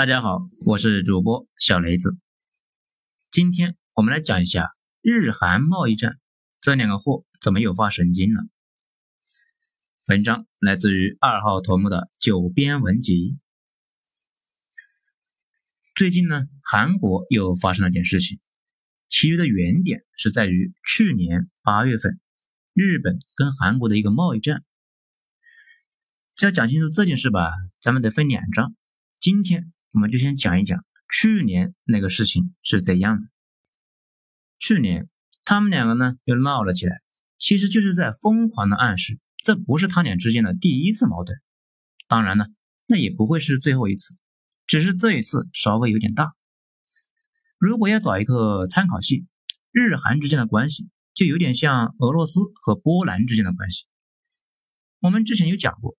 [0.00, 2.16] 大家好，我是主播小雷子。
[3.30, 6.18] 今天我们来讲一下日韩贸易战，
[6.58, 8.40] 这两个货怎么诱发神经了？
[10.06, 13.38] 文章来自于二号头目的九编文集。
[15.94, 18.40] 最近呢，韩国又发生了件事情，
[19.10, 22.18] 其余的原点是在于去年八月份，
[22.72, 24.64] 日本跟韩国的一个贸易战。
[26.40, 28.74] 要讲清楚这件事吧，咱们得分两章。
[29.18, 29.74] 今天。
[29.92, 33.26] 我们就先讲一讲去年那个事情是怎样的。
[34.58, 35.08] 去年
[35.44, 37.00] 他们两个呢又闹了起来，
[37.38, 41.40] 其实就是在疯狂的暗示，这不是他俩之间的第一次矛盾。
[42.06, 42.46] 当然呢，
[42.86, 44.16] 那也不会是最后一次，
[44.66, 46.34] 只是这一次稍微有点大。
[47.58, 49.26] 如果要找一个参考系，
[49.72, 53.86] 日韩之间的关系就有点像俄罗斯和波兰之间的关系。
[55.00, 55.96] 我们之前有讲过，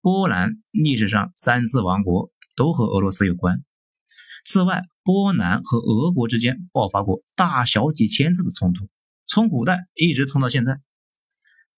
[0.00, 2.30] 波兰历史上三次亡国。
[2.54, 3.64] 都和俄罗斯有关。
[4.44, 8.88] 此外，波兰和俄国之间爆发过大小几千次的冲突，
[9.26, 10.80] 从古代一直冲到现在。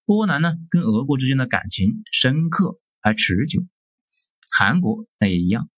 [0.07, 3.67] 波兰呢，跟俄国之间的感情深刻而持久。
[4.51, 5.69] 韩国那也一样。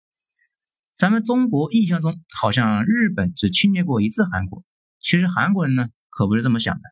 [0.97, 4.64] 咱们中国印象中，好像日本只侵略过一次韩国。
[5.00, 6.83] 其实韩国人呢，可不是这么想的。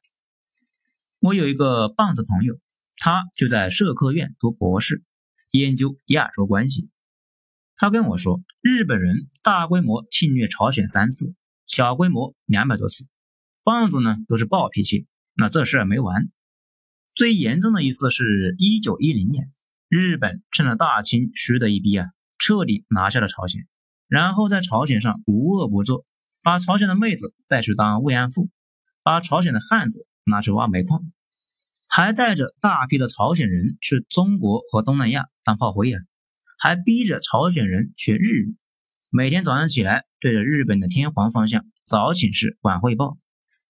[1.21, 2.59] 我有一个棒子朋友，
[2.97, 5.03] 他就在社科院读博士，
[5.51, 6.91] 研究亚洲关系。
[7.77, 11.35] 他跟我说，日本人大规模侵略朝鲜三次，
[11.67, 13.09] 小规模两百多次。
[13.65, 16.29] 棒子呢都是暴脾气，那这事儿没完。
[17.15, 19.51] 最严重的一次是一九一零年，
[19.89, 22.07] 日本趁着大清虚的一逼啊，
[22.39, 23.67] 彻底拿下了朝鲜，
[24.07, 26.05] 然后在朝鲜上无恶不作，
[26.43, 28.51] 把朝鲜的妹子带去当慰安妇，
[29.03, 31.01] 把朝鲜的汉子拿去挖煤矿，
[31.89, 36.01] 还带着大批的朝鲜人去中国和东南亚当炮灰啊。
[36.65, 38.57] 还逼着朝鲜人学日语，
[39.11, 43.19] 每天早上起来对着日本的天皇方向早请示晚汇报，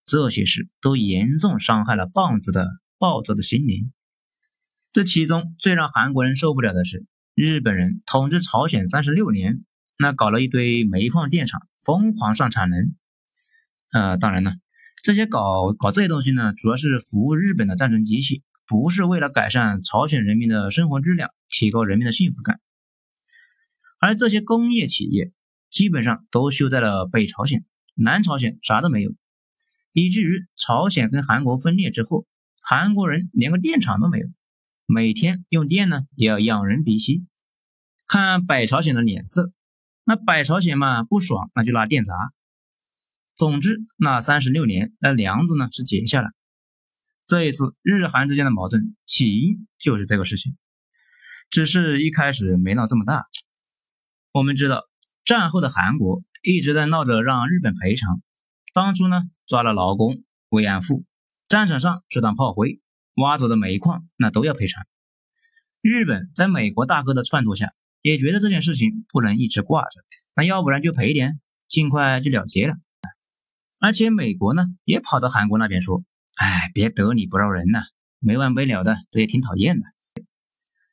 [0.05, 3.93] 这些事都严重伤害了棒子的暴躁的心灵。
[4.93, 7.05] 这其中最让韩国人受不了的是，
[7.35, 9.65] 日本人统治朝鲜三十六年，
[9.99, 12.95] 那搞了一堆煤矿电厂，疯狂上产能。
[13.91, 14.55] 呃，当然了，
[15.03, 22.61] 这些搞搞这些东西呢，主要是服务日本的战争机器，不是为了改善朝鲜人民的生活质量，提高人民的幸福感。
[24.05, 25.33] 而这些工业企业
[25.71, 29.15] 基本上都修在了北朝鲜，南朝鲜啥都没有，
[29.95, 32.27] 以至于朝鲜跟韩国分裂之后，
[32.61, 34.27] 韩国人连个电厂都没有，
[34.85, 37.25] 每天用电呢也要仰人鼻息，
[38.07, 39.51] 看北朝鲜的脸色，
[40.05, 42.13] 那北朝鲜嘛不爽，那就拉电闸。
[43.35, 46.29] 总之，那三十六年那梁子呢是结下了。
[47.25, 50.59] 这一次日韩之间的矛盾起因就是这个事情，
[51.49, 53.25] 只是一开始没闹这么大。
[54.35, 54.83] 我们知道，
[55.25, 58.21] 战后的韩国一直在闹着让日本赔偿。
[58.73, 61.05] 当初呢，抓了劳工、慰安妇，
[61.47, 62.81] 战场上去当炮灰，
[63.15, 64.85] 挖走的煤矿那都要赔偿。
[65.81, 70.01] 日本在美国大哥的撺掇下，也觉得这件事情不能一直挂着，
[70.35, 72.75] 那要不然就赔点，尽快就了结了。
[73.81, 76.03] 而且美国呢，也跑到韩国那边说
[76.35, 77.85] ：“哎，别得理不饶人呐，
[78.19, 79.85] 没完没了的，这也挺讨厌的。”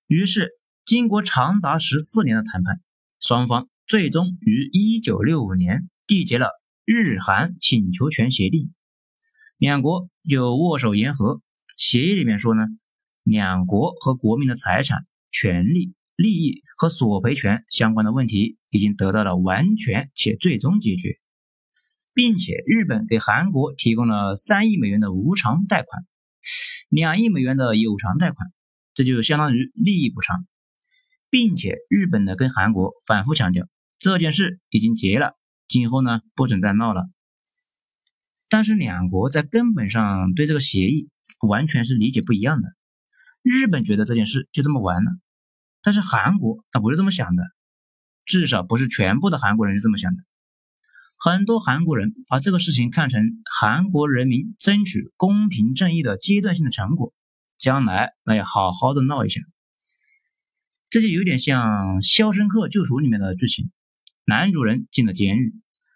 [0.05, 0.51] 于是，
[0.85, 2.79] 经过长达十四年的谈判。
[3.21, 6.49] 双方最终于一九六五年缔结了
[6.85, 8.73] 日韩请求权协定，
[9.57, 11.39] 两国就握手言和。
[11.77, 12.63] 协议里面说呢，
[13.23, 21.19] 两国和国民的财产、权利、利益和索赔权相关的问题已经得到了完全且最终解决，
[22.15, 26.03] 并且日本给韩国提供了三亿美元的无偿贷款，
[26.89, 28.51] 两亿美元的有偿贷款，
[28.95, 30.47] 这就相当于利益补偿。
[31.31, 35.37] 并且日本呢跟韩国反复强调这件事已经结了，
[35.67, 37.09] 今后呢不准再闹了。
[38.49, 41.09] 但是两国在根本上对这个协议
[41.47, 42.67] 完全是理解不一样的。
[43.41, 45.11] 日本觉得这件事就这么完了，
[45.81, 47.43] 但是韩国他不是这么想的，
[48.25, 50.21] 至少不是全部的韩国人是这么想的。
[51.17, 53.21] 很多韩国人把这个事情看成
[53.59, 57.13] 韩国人民争取公平正义的阶段性的成果，
[57.57, 59.39] 将来那要好好的闹一下。
[60.91, 63.71] 这就有点像《肖申克救赎》里面的剧情，
[64.25, 65.55] 男主人进了监狱，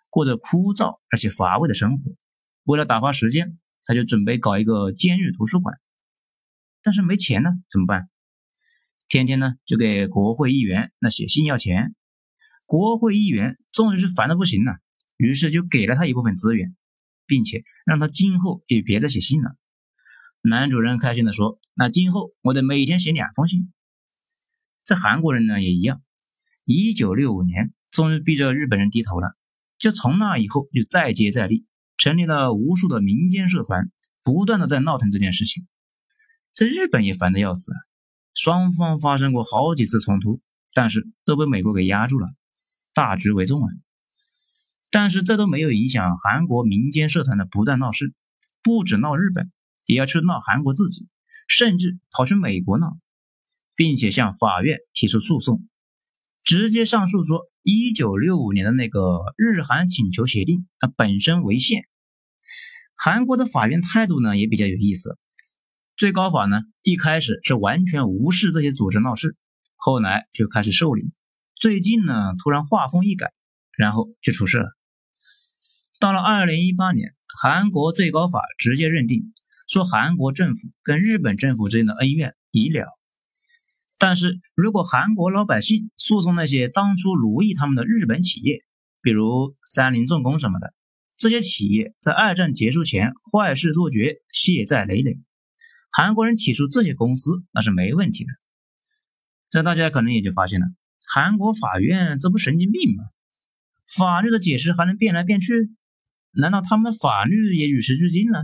[0.10, 2.16] 过着枯燥而且乏味的生活。
[2.64, 5.78] 为了打发时间，他就准备搞一个监狱图书馆。
[6.82, 8.08] 但是没钱呢，怎么办？
[9.10, 11.94] 天天呢就给国会议员那写信要钱。
[12.66, 14.78] 国会议员终于是烦的不行了，
[15.18, 16.74] 于是就给了他一部分资源，
[17.28, 19.58] 并且让他今后也别再写信了。
[20.42, 23.74] 男主人开心的说：“那今后我得每天写两封信。”
[24.86, 26.02] 这韩国人呢也一样。
[26.64, 29.36] 一九六五年，终于逼着日本人低头了。
[29.78, 31.66] 就从那以后，就再接再厉，
[31.98, 33.92] 成立了无数的民间社团，
[34.24, 35.68] 不断的在闹腾这件事情。
[36.54, 37.78] 这日本也烦得要死啊！
[38.34, 40.42] 双方发生过好几次冲突，
[40.74, 42.30] 但是都被美国给压住了，
[42.94, 43.70] 大局为重啊。
[44.90, 48.14] 但是这都没有影响韩国民间社团的不断闹事，
[48.64, 49.52] 不止闹日本，
[49.86, 51.10] 也要去闹韩国自己，
[51.48, 52.98] 甚至跑去美国闹，
[53.76, 55.68] 并且向法院提出诉讼，
[56.44, 61.84] 直接上诉说一九六五年的那个日韩请求协定它本身违宪。
[62.96, 65.18] 韩国的法院态度呢也比较有意思。
[65.98, 69.38] 最高法呢，一开始是完全无视这些组织闹事，
[69.76, 71.14] 后来就开始受理。
[71.56, 73.32] 最近呢，突然画风一改，
[73.78, 74.68] 然后就出事了。
[76.00, 79.34] 到了二零一八年，韩国最高法直接认定，
[79.68, 82.86] 说韩国政府跟日本政府之间的恩怨已了。
[83.98, 88.64] 但是如果韩国老百姓诉讼那些当初奴役他们的日本企业，
[89.02, 90.74] 比如三菱重工什么的，
[91.18, 95.20] 这些企业在二战结束前坏事做绝，血债累累。
[95.92, 98.32] 韩国人起诉这些公司那是没问题的，
[99.50, 100.68] 这大家可能也就发现了，
[101.08, 103.06] 韩国法院这不神经病吗？
[103.98, 105.72] 法律的解释还能变来变去？
[106.32, 108.44] 难道他们的法律也与时俱进了？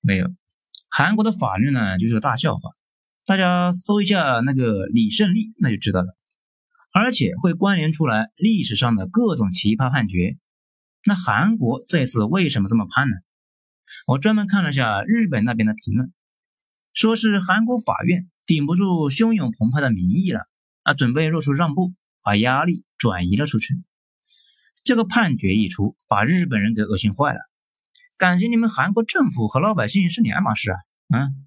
[0.00, 0.30] 没有，
[0.88, 2.70] 韩国的法律呢就是个大笑话，
[3.26, 6.16] 大家搜一下那个李胜利那就知道了，
[6.92, 10.36] 而且会关联出来历史上的各种奇葩判决。
[11.06, 13.14] 那韩国这次为什么这么判呢？
[14.06, 16.12] 我专门看了下日本那边的评论，
[16.92, 20.40] 说是韩国法院顶不住汹涌澎湃的民意了，
[20.82, 23.82] 啊，准备做出让步，把压力转移了出去。
[24.82, 27.38] 这个判决一出，把日本人给恶心坏了，
[28.18, 30.78] 感情你们韩国政府和老百姓是两码事啊！
[31.08, 31.46] 嗯，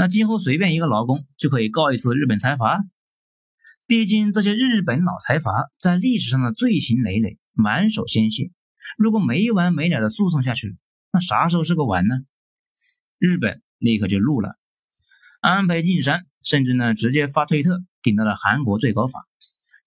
[0.00, 2.84] 那今后随便一个劳工就可以告一次日本财阀，
[3.84, 8.52] 毕竟这些日本老财阀在历史上的罪行累累，满手鲜血，
[8.96, 10.76] 如果没完没了的诉讼下去。
[11.12, 12.14] 那啥时候是个完呢？
[13.18, 14.54] 日本立刻就怒了，
[15.40, 19.26] 安倍晋三甚至呢直接发推特顶到了韩国最高法，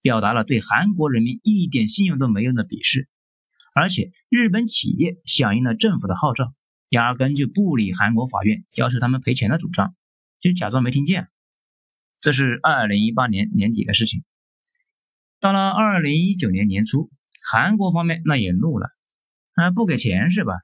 [0.01, 3.07] 表达了对韩国人民一点信用都没有的鄙视。
[3.73, 6.53] 而且日本企业响应了政府的号召，
[6.89, 9.95] 压根就不理韩国法院要求他们赔钱的主张，
[10.41, 11.29] 就假装没听见。
[12.19, 14.23] 这是二零一八年年底的事情。
[15.39, 17.09] 到了二零一九年年初，
[17.49, 18.89] 韩国方面那也怒了，
[19.53, 20.55] 啊不给钱是吧？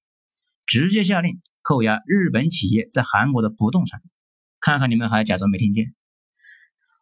[0.65, 4.01] 直接下令扣押日本企业在韩国的不动产，
[4.59, 5.93] 看看你们还假装没听见。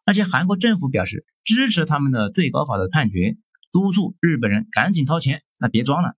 [0.04, 3.36] 而且韩国政府表示支持他们的最高法的判决，
[3.72, 6.14] 督促日本人赶紧掏钱，那别装了。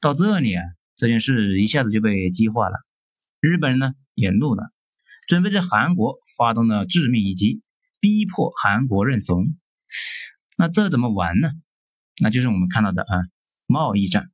[0.00, 0.62] 到这里啊，
[0.94, 2.76] 这件事一下子就被激化了，
[3.40, 4.70] 日本人呢也怒了，
[5.26, 7.62] 准备在韩国发动了致命一击，
[8.00, 9.56] 逼迫韩国认怂。
[10.56, 11.50] 那这怎么玩呢？
[12.22, 13.26] 那就是我们看到的啊，
[13.66, 14.30] 贸易战。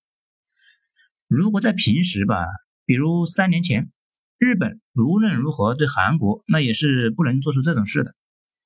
[1.27, 2.47] 如果在平时吧，
[2.85, 3.91] 比如三年前，
[4.39, 8.15] 日本无论如何对韩国那也是不能做出这种事的，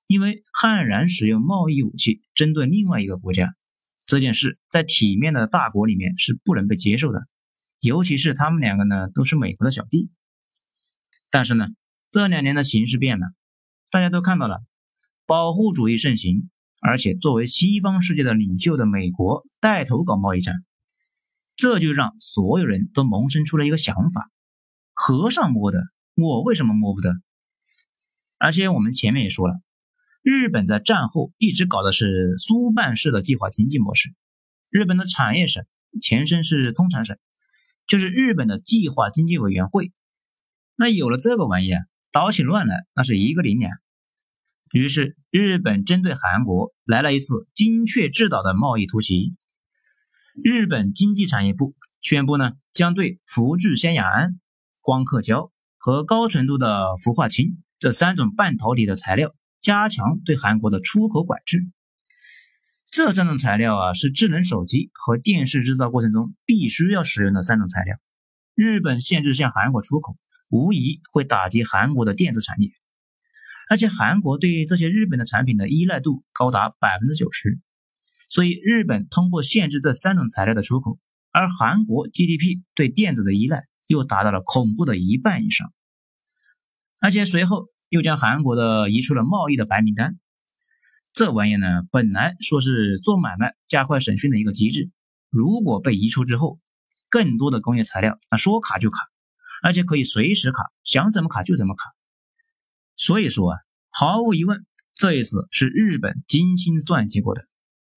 [0.07, 3.55] 因为悍然使用贸易武器针对另外一个国家，
[4.05, 7.29] 这件事在体面的大国里面是不能被接受的，
[7.81, 10.11] 尤其是他们两个呢都是美国的小弟。
[11.31, 11.69] 但是呢，
[12.17, 13.27] 这两年的形势变了，
[13.91, 14.65] 大家都看到了，
[15.27, 16.49] 保护主义盛行，
[16.81, 20.65] 而且作为西方世界的领袖的美国带头搞贸易战。
[21.57, 24.31] 这就让所有人都萌生出了一个想法：
[24.95, 25.83] 和尚摸的，
[26.15, 27.13] 我为什么摸不得？
[28.39, 29.61] 而且我们前面也说了，
[30.23, 34.15] 日本在战后一直搞的是苏办式的计划经济模式。
[34.71, 35.67] 日本的产业省
[36.01, 37.19] 前身是通产省，
[37.87, 39.93] 就是日本的计划经济委员会。
[40.77, 43.71] 那有了这个玩意儿，捣起乱来那是一个零两。
[44.73, 49.37] 于是日本针对韩国来了一次精确制导的贸易突袭。
[50.43, 54.41] 日本经济产业部宣布呢，将对氟聚酰亚胺、
[54.81, 61.69] 光刻胶和高纯度的氟化氢这三种半导体的材料加强对韩国的出口管制。
[62.91, 67.99] 这三种材料啊，是智能手机和电视制造过程中必须要使用的三种材料。
[68.55, 70.17] 日本限制向韩国出口，
[70.49, 72.71] 无疑会打击韩国的电子产业。
[73.69, 77.59] 而且韩国对这些日本的产品的依赖度高达百分之九十。
[78.29, 80.99] 所以，日本通过限制这三种材料的出口，
[81.31, 85.73] 而韩国 GDP 对电子的依赖又达到了恐怖的一半以上，
[87.01, 90.19] 而且随后又将韩国的移出了贸易的白名单。
[91.13, 94.91] 这玩意呢，本来说是做买卖加快审讯的一个机制，
[95.31, 96.59] 如果被移出之后，
[97.09, 98.99] 更多的工业材料那说卡就卡，
[99.63, 101.95] 而且可以随时卡，想怎么卡就怎么卡。
[102.97, 103.59] 所以说啊，
[103.91, 107.43] 毫无疑问，这一次是日本精心算计过的。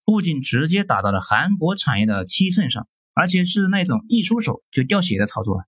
[0.06, 5.64] 不仅直接打到了韩国产业的七寸上，而且是那种一出手就掉血的操作。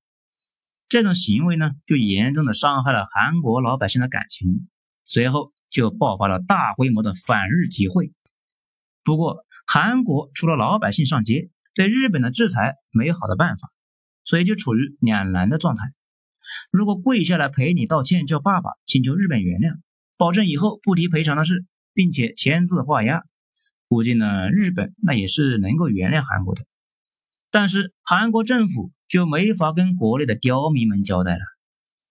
[0.90, 4.68] 这种行为呢，就严重的伤害了韩国老百姓的感情。
[5.04, 8.14] 随后就爆发了大规模的反日集会。
[9.04, 13.70] 不过，韩国除了老百姓上街，对日本的制裁没有好的办法，
[14.24, 15.84] 所以就处于两难的状态。
[16.72, 19.80] 如果跪下来赔礼道歉，叫爸爸，请求日本原谅，
[20.18, 23.24] 保证以后不提赔偿的事，并且签字画押，
[23.88, 26.64] 估计呢，日本那也是能够原谅韩国的。
[27.52, 31.42] 但是韩国政府就没法跟国内的刁民们交代了。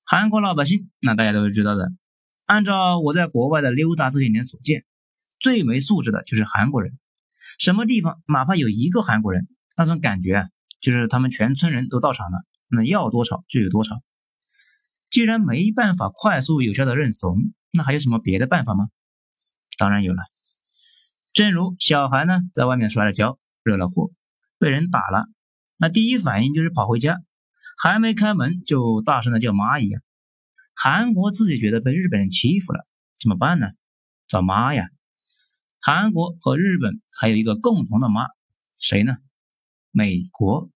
[0.04, 1.92] 韩国老百姓，那大家都是知道的。
[2.46, 4.84] 按照我在国外的溜达这些年所见，
[5.38, 6.98] 最没素质的就是韩国人。
[7.58, 10.48] 什么地方哪怕有一个韩国人，那种感觉啊，
[10.80, 14.00] 就是他们全村人都到场了，那要多少就有多少。
[15.10, 17.36] 既然没办法快速有效的认怂，
[17.72, 18.88] 那还有什么别的办法吗？
[19.76, 20.22] 当然有了。
[21.32, 24.10] 正如小孩呢在外面摔了跤，惹了祸，
[24.58, 25.26] 被人打了，
[25.76, 27.20] 那第一反应就是跑回家，
[27.76, 30.02] 还没开门就大声的叫妈一样。
[30.74, 32.86] 韩国自己觉得被日本人欺负了，
[33.18, 33.68] 怎么办呢？
[34.26, 34.88] 找妈呀！
[35.80, 38.26] 韩国和日本还有一个共同的妈，
[38.76, 39.16] 谁呢？
[39.90, 40.70] 美国。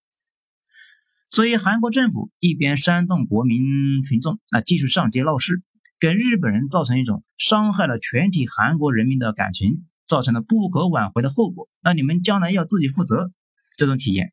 [1.30, 5.62] 所以，韩国政府一边煽动国民群众啊继续上街闹事，
[5.98, 11.68] 给日本人造成一种伤害了全体韩国人民的感情，造成了不可挽回的后果。
[11.82, 13.32] 那你们将来要自己负责
[13.76, 14.32] 这种体验。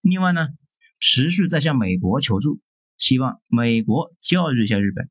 [0.00, 0.48] 另外呢，
[0.98, 2.60] 持续在向美国求助，
[2.98, 5.08] 希望美国教育一下日本。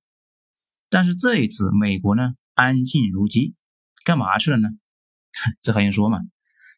[0.89, 3.55] 但是这一次，美国呢安静如鸡，
[4.03, 4.67] 干嘛去了呢？
[5.61, 6.19] 这还用说吗？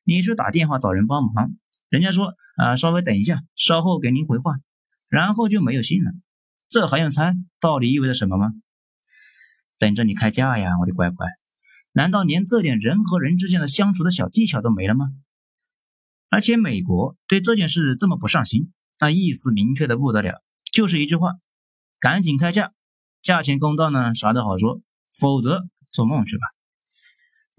[0.03, 1.55] 你去打电话找人帮忙。
[1.93, 4.55] 人家说啊，稍微等一下，稍后给您回话，
[5.09, 6.12] 然后就没有信了。
[6.67, 7.35] 这还用猜？
[7.59, 8.51] 到底意味着什么吗？
[9.77, 11.27] 等着你开价呀，我的乖乖！
[11.91, 15.05] 难道连这点人和人之间的相处的小技巧都没了吗？
[16.31, 21.33] 而且美国对这件事这么不上心，那意思明确的不得了，就是一句话：
[22.00, 22.73] 赶紧开价，
[23.21, 24.81] 价钱公道呢，啥都好说；
[25.13, 26.41] 否则做梦去吧。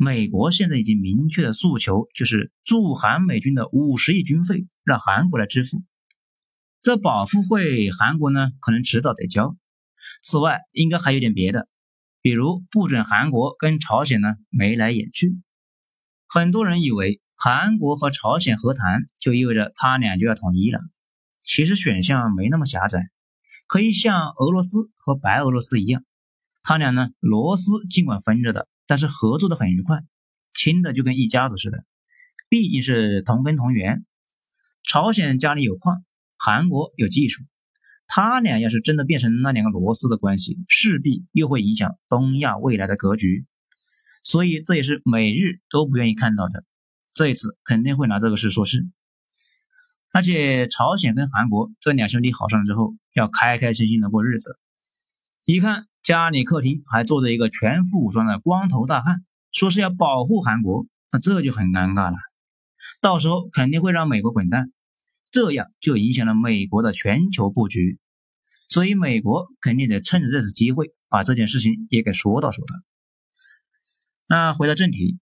[0.05, 5.83] 美国现在已经明确的诉求就是驻韩美军的五十亿军费让韩国来支付，
[6.83, 9.57] 这保护费韩国呢可能迟早得交。
[10.21, 11.69] 此外，应该还有点别的，
[12.21, 15.41] 比如不准韩国跟朝鲜呢眉来眼去。
[16.29, 20.81] 很多人以为韩国和朝鲜和谈就意味着他俩就要统一了，
[21.41, 23.09] 其实选项没那么狭窄，
[23.67, 26.05] 可以像俄罗斯和白俄罗斯一样，
[26.63, 28.69] 他俩呢螺丝尽管分着的。
[28.87, 30.03] 但是合作的很愉快，
[30.53, 31.85] 亲的就跟一家子似的，
[32.49, 34.05] 毕竟是同根同源。
[34.83, 36.05] 朝鲜家里有矿，
[36.37, 37.43] 韩国有技术，
[38.07, 43.47] 他俩要是真的变成那两个螺丝的关系，势必又会影响东亚未来的格局。
[44.23, 46.63] 所以这也是美日都不愿意看到的。
[47.15, 48.87] 这一次肯定会拿这个事说事。
[50.13, 54.61] 而且朝鲜跟韩国这两兄弟好上了之后，要开开心心的过日子。
[55.45, 55.87] 一看。
[56.05, 62.19] 家里客厅还坐着一个全副武装的光头大汉，说是要保护韩国，那这就很尴尬了。
[63.01, 64.71] 到时候肯定会让美国滚蛋，
[65.31, 67.99] 这样就影响了美国的全球布局。
[68.69, 72.75] 所以美国肯定得趁着这次机会把这件事情也给说道说道。
[74.27, 75.19] 那回到正题，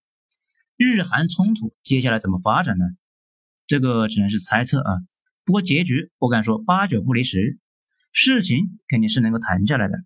[0.75, 2.83] 日韩冲突接下来怎么发展呢？
[3.67, 4.99] 这个只能是猜测啊。
[5.45, 7.57] 不过结局我敢说八九不离十，
[8.11, 10.03] 事情肯定是能够谈下来的。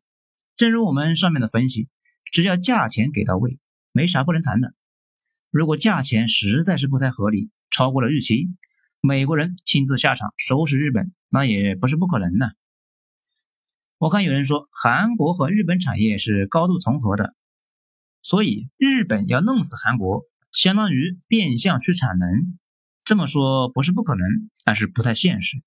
[0.58, 1.88] 正如我们上面的分析，
[2.32, 3.60] 只要价钱给到位，
[3.92, 4.74] 没啥不能谈的。
[5.52, 8.50] 如果价钱实在是不太合理，超过了预期，
[9.00, 12.56] 美国人亲自下场收拾日本，那也不是不可能的。
[14.00, 17.36] 我看有人说韩国和日本产业是高度重合的，
[18.24, 22.58] 所以日本要弄死韩国，相当于变相去产能。
[23.04, 24.28] 这么说不是不可能，
[24.66, 25.62] 但是不太现实。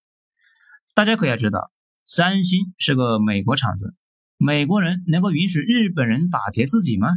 [0.94, 1.70] 大家可要知道，
[2.04, 3.96] 三星是个美国厂子。
[4.42, 7.08] 美国人能够允许日本人打劫自己吗？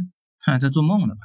[0.44, 1.20] 哼，在做梦呢吧！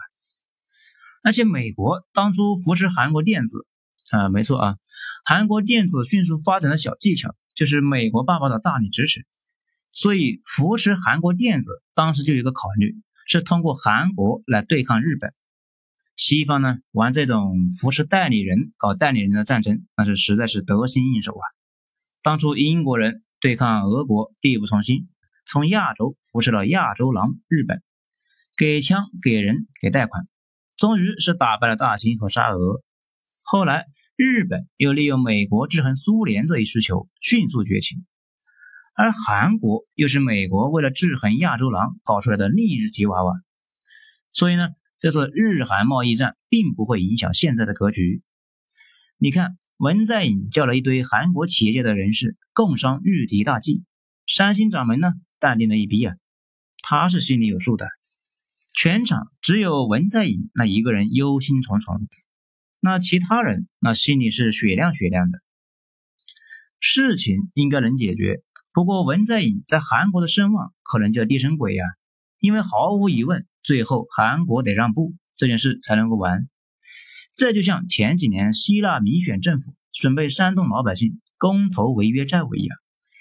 [1.24, 3.68] 而且美国当初扶持韩国电子
[4.12, 4.77] 啊，没错啊，
[5.25, 9.27] 韩国电子迅速发展的小技巧就是美国爸爸的大力支持。
[9.91, 12.96] 所以扶持韩国电子当时就有一个考虑，
[13.27, 15.34] 是通过韩国来对抗日本。
[16.15, 21.44] 西方呢玩这种扶持代理人搞代理人的战争，那是实在是得心应手啊！
[22.22, 25.10] 当初英国人对抗俄国，力不从心。
[25.51, 27.82] 从亚洲扶持了亚洲狼日本，
[28.56, 30.27] 给枪给人给贷款，
[30.77, 32.84] 终于是打败了大清和沙俄。
[33.41, 37.96] 后来日本又利用美国制衡苏联这一需求迅速崛起，
[38.94, 43.34] 而韩国又是美国为了制衡亚洲狼搞出来的另一只吉娃娃。
[44.32, 48.22] 所以呢，这次日韩贸易战并不会影响现在的格局。
[49.18, 53.84] 你看，文在寅叫了一堆韩国企业界的人士共商御敌大计，
[54.27, 56.15] 三星掌门呢淡定了一逼啊，
[56.84, 57.88] 他是心里有数的。
[58.74, 62.01] 全场只有文在寅那一个人忧心忡忡，
[62.79, 65.39] 那其他人那心里是雪亮雪亮的。
[66.79, 68.41] 事情应该能解决，
[68.72, 71.84] 不过文在寅在韩国的声望可能就要跌成鬼呀，
[72.39, 73.46] 因为毫无疑问。
[73.62, 76.48] 最后，韩国得让步，这件事才能够完。
[77.34, 82.77] 这就像前几年希腊民选政府准备煽动老百姓公投违约债务一样，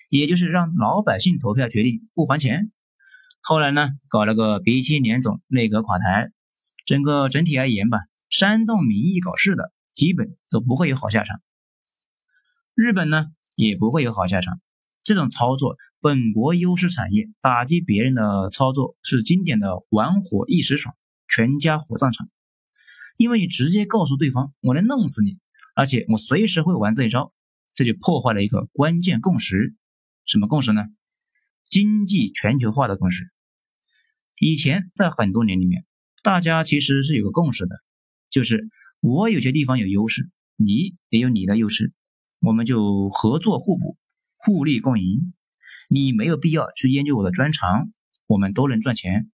[0.08, 2.70] 也就是让老百姓投票决定不还钱。
[3.40, 6.30] 后来呢，搞了个鼻青脸肿，内阁垮台。
[6.84, 7.98] 整个整体而言吧，
[8.28, 11.40] 煽动民意搞事的，基本都不会有好下场。
[12.74, 14.60] 日本呢，也不会有好下场。
[15.04, 15.76] 这种操作。
[16.00, 20.94] 本国优势产业打击别人的操作是经典的玩火一时爽，
[21.26, 22.28] 全家火葬场。
[23.16, 25.38] 因为你直接告诉对方我能弄死你，
[25.74, 27.32] 而且我随时会玩这一招，
[27.74, 29.74] 这就破坏了一个关键共识。
[30.28, 30.84] 什么共识呢？
[31.70, 33.24] 经济全球化的共识。
[34.38, 35.86] 以前在很多年里面，
[36.22, 37.76] 大家其实是有个共识的，
[38.28, 38.68] 就是
[39.00, 41.94] 我有些地方有优势，你也有你的优势，
[42.40, 43.96] 我们就合作互补，
[44.36, 45.32] 互利共赢。
[45.88, 47.90] 你没有必要去研究我的专长，
[48.26, 49.30] 我们都能赚钱。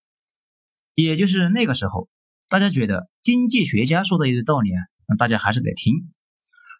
[0.94, 2.08] 也就是那个时候，
[2.48, 6.12] 大家觉得经济学家说的一个道理啊，那大家还是得听。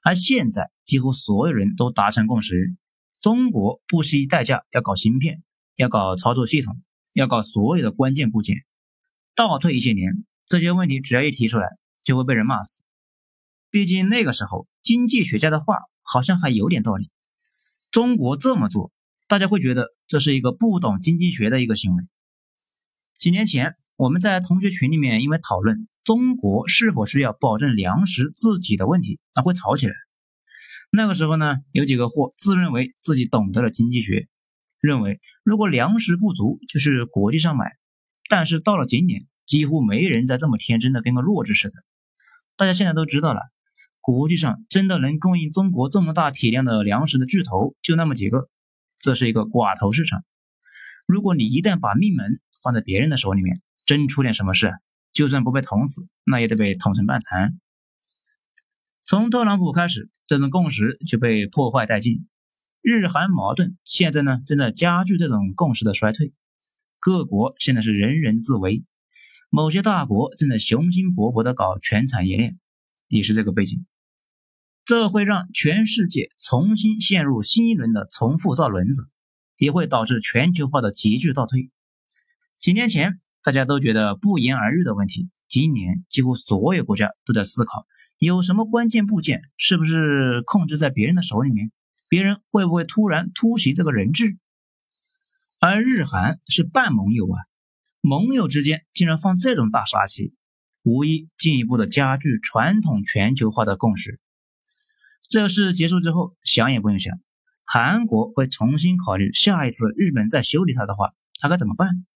[0.05, 2.77] 而现在，几乎所有人都达成共识：
[3.25, 5.43] 中国不惜代价要搞芯片，
[5.77, 6.83] 要搞操作系统，
[7.15, 8.67] 要搞所有的关键部件。
[9.35, 11.67] 倒退一些年，这些问题只要一提出来，
[12.03, 12.83] 就会被人骂死。
[13.71, 17.09] 毕竟那个时候，经济学家的话好像还有点道理。
[17.91, 18.93] 中国这么做。
[19.27, 22.05] 大家会觉得这是一个不懂经济学的一个行为。
[23.17, 29.95] 几年前，我们在同学群里面因为讨论中国是否需要保证粮食自给的问题，那会吵起来。
[30.97, 34.29] 那个时候呢，有几个货自认为自己懂得了经济学，
[34.81, 37.73] 认为如果粮食不足，就是国际上买。
[38.29, 41.75] 但是到了今年，几乎没人再这么天真的跟个弱智似的。
[42.57, 43.41] 大家现在都知道了，
[44.01, 48.49] 国际上真的能供应中国这么大体量的粮食的巨头就那么几个。
[49.01, 50.23] 这是一个寡头市场，
[51.07, 54.73] 如果你一旦把命门放在别人的手里面，真出点什么事，
[55.13, 57.59] 就算不被捅死，那也得被捅成半残。
[59.07, 62.27] 从特朗普开始，这种共识就被破坏殆尽。
[62.81, 66.33] 日韩矛盾现在呢，正在加剧这种共识的衰退。
[67.01, 68.87] 各国现在是人人自危，
[69.51, 72.59] 某些大国正在雄心勃勃地搞全产业链，
[73.09, 73.85] 也是这个背景。
[74.87, 79.11] 这会让全世界重新陷入新一轮的重复造轮子，
[79.59, 81.71] 也会导致全球化的急剧倒退。
[82.59, 87.87] 几年前大家都觉得不言而喻的问题，今年几乎所有国家都在思考：
[88.19, 91.71] 有什么关键部件是不是控制在别人的手里面？
[92.09, 94.37] 别人会不会突然突袭这个人质？
[95.59, 97.39] 而日韩是半盟友啊，
[98.01, 100.35] 盟友之间竟然放这种大杀器，
[100.83, 104.21] 无疑进一步的加剧传统全球化的共识。
[105.27, 107.19] 这事结束之后，想也不用想，
[107.65, 112.07] 韩国会重新考虑下一次日本再修理他的话，他该怎么办？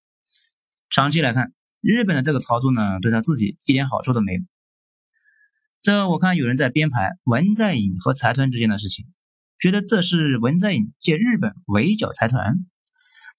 [0.91, 4.43] 长期来看，日本的这个操作呢，对他自己一点好处都没有。
[5.81, 9.07] 这我看有人在编排文在寅和财团之间的事情，
[9.61, 12.57] 觉得这是文在寅借日本围剿财团。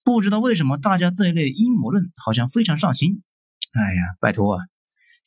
[0.02, 3.22] 不知道为什么大家这一类阴谋论好像非常上心。
[3.72, 4.64] 哎呀，拜托啊，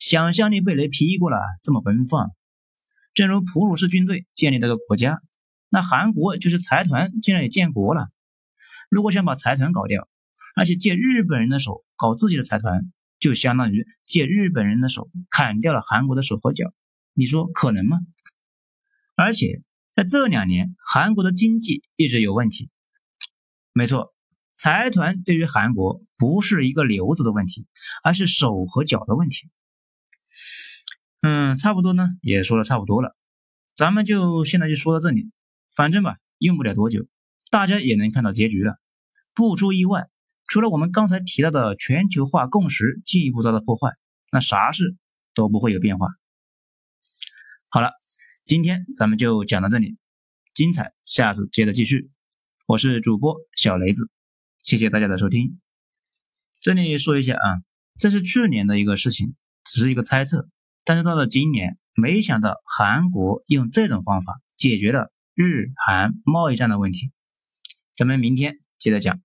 [0.00, 2.32] 想象力被雷劈过了，这么奔放。
[3.14, 5.22] 正如普鲁士军队建立这个国家，
[5.70, 8.08] 那韩国就是财团竟然也建国了。
[8.90, 10.08] 如果想把财团搞掉，
[10.56, 16.72] 而且借日本人的手搞自己的财团，就相当于借日本人的手砍掉了韩国的手和脚。
[17.14, 17.98] 你说可能吗？
[19.14, 22.70] 而且在这两年，韩国的经济一直有问题。
[23.72, 24.12] 没错，
[24.52, 27.66] 财团对于韩国不是一个瘤子的问题，
[28.02, 29.48] 而是手和脚的问题。
[31.22, 33.16] 嗯，差不多呢，也说的差不多了，
[33.74, 35.30] 咱们就现在就说到这里。
[35.74, 37.06] 反正吧，用不了多久，
[37.50, 38.78] 大家也能看到结局了。
[39.32, 40.08] 不出意外，
[40.46, 43.92] 除了我们刚才提到的全球化共识进一步遭到破坏，
[44.30, 44.96] 那啥事
[45.34, 46.08] 都不会有变化。
[47.74, 47.90] 好了，
[48.46, 49.96] 今天咱们就讲到这里，
[50.54, 52.08] 精彩下次接着继续。
[52.68, 54.08] 我是主播小雷子，
[54.62, 55.58] 谢谢大家的收听。
[56.60, 57.64] 这里说一下啊，
[57.98, 59.34] 这是去年的一个事情，
[59.64, 60.48] 只是一个猜测。
[60.84, 67.10] 但是到了今年，没想到韩国用这种方法解决了日韩贸易战的问题。
[67.96, 69.20] 咱们明天接着讲。